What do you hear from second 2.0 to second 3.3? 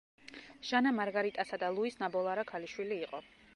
ნაბოლარა ქალიშვილი იყო.